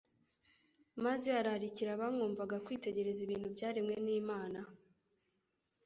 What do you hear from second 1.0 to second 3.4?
maze ararikira abamwumvaga kwitegereza